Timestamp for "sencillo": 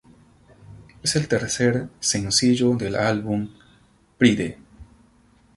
1.99-2.73